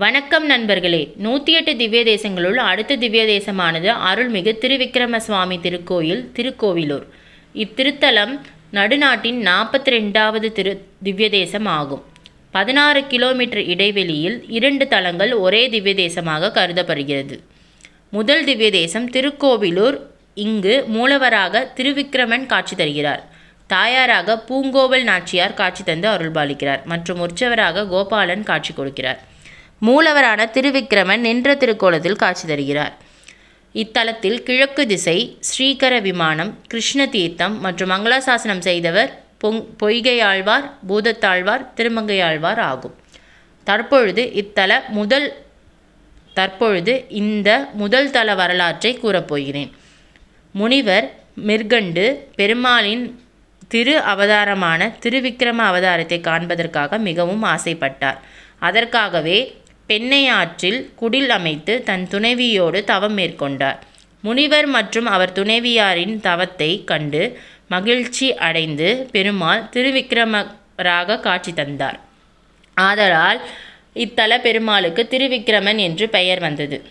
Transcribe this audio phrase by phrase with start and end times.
[0.00, 1.12] வணக்கம் நண்பர்களே.
[1.16, 7.04] நூற்றி எட்டு திவ்ய தேசங்களுள் அடுத்த திவ்ய தேசமானது அருள்மிகு திருவிக்கிரம சுவாமி திருக்கோயில் திருக்கோவிலூர்.
[7.54, 8.32] இத்திருத்தலம்
[8.72, 12.02] நடுநாட்டின் நாற்பத்தி ரெண்டாவது திரு திவ்ய தேசம் ஆகும்.
[12.50, 17.40] பதினாறு கிலோமீட்டர் இடைவெளியில் இரண்டு தலங்கள் ஒரே திவ்ய தேசமாக கருதப்படுகிறது.
[18.10, 19.98] முதல் திவ்ய தேசம் திருக்கோவிலூர்
[20.34, 23.24] இங்கு மூலவராக திருவிக்கிரமன் காட்சி தருகிறார்.
[23.66, 26.84] தாயாராக பூங்கோவல் நாச்சியார் காட்சி தந்து அருள்பாலிக்கிறார்.
[26.84, 29.20] மற்றும் உற்சவராக கோபாலன் காட்சி கொடுக்கிறார்.
[29.86, 32.94] மூலவரான திருவிக்கிரமன் நின்ற திருக்கோலத்தில் காட்சி தருகிறார்.
[33.74, 42.94] இத்தலத்தில் கிழக்கு திசை ஸ்ரீகர விமானம் கிருஷ்ண தீர்த்தம் மற்றும் மங்களாசாசனம் செய்தவர் பொங் பொய்கையாழ்வார் பூதத்தாழ்வார் திருமங்கையாழ்வார் ஆகும்.
[43.64, 45.26] தற்பொழுது இத்தல முதல்
[46.34, 49.72] தற்பொழுது இந்த முதல் தல வரலாற்றை கூறப்போகிறேன்
[50.52, 51.06] முனிவர்
[51.48, 52.04] மிர்கண்டு
[52.34, 53.04] பெருமாளின்
[53.68, 58.18] திரு அவதாரமான திருவிக்கிரம அவதாரத்தை காண்பதற்காக மிகவும் ஆசைப்பட்டார்.
[58.58, 59.38] அதற்காகவே
[59.92, 63.78] பெண்ணை ஆற்றில் குடில் அமைத்து தன் துணைவியோடு தவம் மேற்கொண்டார்.
[64.22, 72.00] முனிவர் மற்றும் அவர் துணைவியாரின் தவத்தை கண்டு மகிழ்ச்சி அடைந்து பெருமாள் திருவிக்கிரமராக காட்சி தந்தார்.
[72.74, 73.40] ஆதலால்
[73.94, 76.82] இத்தல பெருமாளுக்கு திருவிக்கிரமன் என்று பெயர் வந்தது.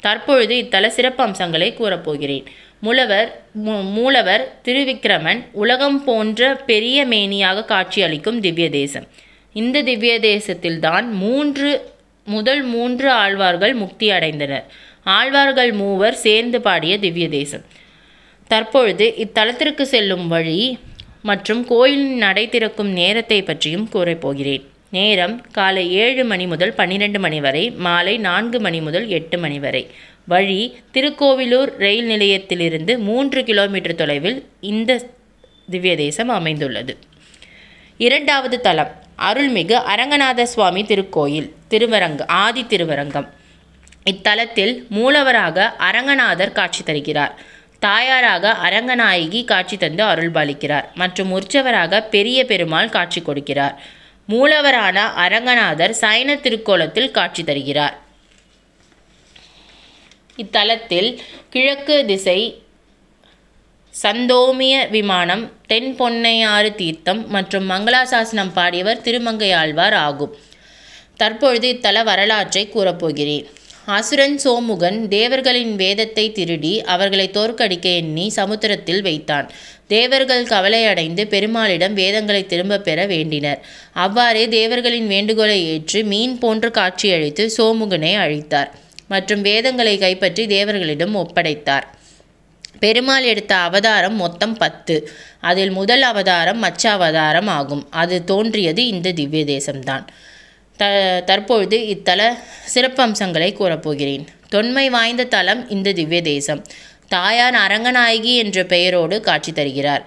[0.00, 2.44] தற்பொழுது இத்தல சிறப்பம்சங்களை கூறப்போகிறேன்.
[2.80, 9.06] மூலவர் மூ- மூலவர் திருவிக்கிரமன் உலகம் போன்ற பெரிய மேனியாக காட்சியளிக்கும் திவ்ய தேசம்
[9.52, 11.90] இந்த திவ்ய தேசத்தில்தான் மூன்று
[12.36, 14.66] முதல் மூன்று ஆழ்வார்கள் முக்தி அடைந்தனர்
[15.16, 17.64] ஆழ்வார்கள் மூவர் சேர்ந்து பாடிய திவ்ய தேசம்
[18.50, 20.60] தற்பொழுது இத்தலத்திற்கு செல்லும் வழி
[21.28, 24.64] மற்றும் கோயிலின் நடை திறக்கும் நேரத்தை பற்றியும் கூறப்போகிறேன்
[24.96, 29.82] நேரம் காலை ஏழு மணி முதல் பன்னிரெண்டு மணி வரை மாலை நான்கு மணி முதல் எட்டு மணி வரை.
[30.32, 30.58] வழி
[30.94, 34.38] திருக்கோவிலூர் ரயில் நிலையத்திலிருந்து மூன்று கிலோமீட்டர் தொலைவில்
[34.72, 35.00] இந்த
[35.70, 36.94] திவ்ய தேசம் அமைந்துள்ளது.
[38.06, 38.92] இரண்டாவது தலம்
[39.28, 41.48] அருள்மிகு அரங்கநாத சுவாமி திருக்கோயில்.
[41.72, 43.28] திருவரங்கம் ஆதி திருவரங்கம்.
[44.10, 47.34] இத்தலத்தில் மூலவராக அரங்கநாதர் காட்சி தருகிறார்.
[47.78, 50.86] தாயாராக அரங்கநாயகி காட்சி தந்து அருள்பாலிக்கிறார்.
[50.94, 53.74] மற்றும் உற்சவராக பெரிய பெருமாள் காட்சி கொடுக்கிறார்.
[54.28, 57.96] மூலவரான அரங்கநாதர் சைன திருக்கோலத்தில் காட்சி தருகிறார்.
[60.36, 61.10] இத்தலத்தில்
[61.50, 62.40] கிழக்கு திசை
[64.02, 70.36] சந்தோமிய விமானம் தென் பொன்னையாறு தீர்த்தம் மற்றும் மங்களாசாசனம் பாடியவர் திருமங்கையாழ்வார் ஆகும்.
[71.20, 73.46] தற்பொழுது இத்தல வரலாற்றை கூறப்போகிறேன்.
[73.96, 79.46] அசுரன் சோமுகன் தேவர்களின் வேதத்தை திருடி அவர்களை தோற்கடிக்க எண்ணி சமுத்திரத்தில் வைத்தான்.
[79.86, 83.60] தேவர்கள் கவலையடைந்து பெருமாளிடம் வேதங்களை திரும்பப் பெற வேண்டினர்.
[84.04, 88.70] அவ்வாறே தேவர்களின் வேண்டுகோளை ஏற்று மீன் போன்று காட்சியளித்து சோமுகனை அழித்தார்
[89.08, 91.86] மற்றும் வேதங்களை கைப்பற்றி தேவர்களிடம் ஒப்படைத்தார்.
[92.78, 94.96] பெருமாள் எடுத்த அவதாரம் மொத்தம் பத்து.
[95.40, 97.84] அதில் முதல் அவதாரம் மச்ச அவதாரம் ஆகும்.
[98.02, 100.04] அது தோன்றியது இந்த திவ்ய தேசம்தான்
[100.80, 100.84] த
[101.30, 102.20] தற்பொழுது இத்தல
[102.74, 104.24] சிறப்பம்சங்களை கூறப்போகிறேன்.
[104.54, 106.62] தொன்மை வாய்ந்த தலம் இந்த திவ்ய தேசம்
[107.14, 110.04] தாயார் அரங்கநாயகி என்ற பெயரோடு காட்சி தருகிறார்.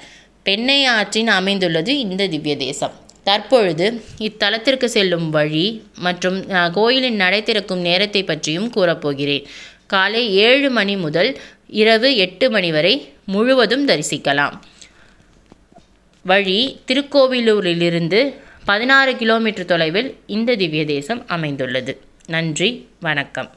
[0.48, 2.96] பெண்ணை ஆற்றின் அமைந்துள்ளது இந்த திவ்ய தேசம்
[3.28, 3.86] தற்பொழுது
[4.28, 5.66] இத்தலத்திற்கு செல்லும் வழி
[6.06, 6.38] மற்றும்
[6.78, 9.46] கோயிலின் நடை திறக்கும் நேரத்தை பற்றியும் கூறப்போகிறேன்.
[9.94, 11.30] காலை ஏழு மணி முதல்
[11.82, 12.94] இரவு எட்டு மணி வரை
[13.34, 14.56] முழுவதும் தரிசிக்கலாம்.
[16.26, 18.22] வழி திருக்கோவிலூரிலிருந்து
[18.66, 22.02] பதினாறு கிலோமீட்டர் தொலைவில் இந்த திவ்ய தேசம் அமைந்துள்ளது.
[22.28, 23.50] நன்றி வணக்கம்.